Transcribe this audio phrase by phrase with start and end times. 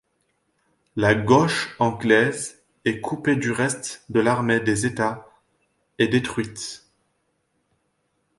[0.95, 5.29] La gauche anglaise est coupée du reste de l'armée des États
[5.99, 6.87] et détruite.